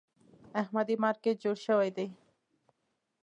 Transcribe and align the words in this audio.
احمدي 0.61 0.95
مارکېټ 1.03 1.35
جوړ 1.43 1.57
شوی 1.65 1.89
دی. 1.97 2.07